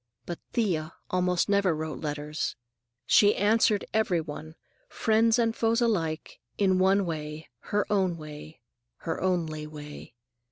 [0.25, 2.55] But Thea almost never wrote letters.
[3.05, 4.55] She answered every one,
[4.89, 8.61] friends and foes alike, in one way, her own way,
[9.05, 10.15] her only way.